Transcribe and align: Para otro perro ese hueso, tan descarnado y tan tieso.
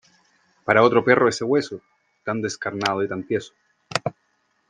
Para 0.65 0.81
otro 0.81 1.05
perro 1.05 1.29
ese 1.29 1.43
hueso, 1.43 1.79
tan 2.23 2.41
descarnado 2.41 3.03
y 3.03 3.07
tan 3.07 3.21
tieso. 3.21 3.53